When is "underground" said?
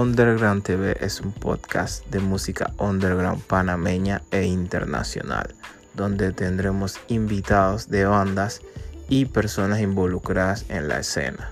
0.00-0.62, 2.78-3.42